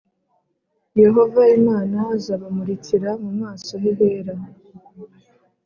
Yehova 1.01 1.41
Imana 1.57 1.97
azabamurikira 2.15 3.09
mu 3.23 3.31
maso 3.41 3.71
he 3.83 3.91
hera 3.99 4.35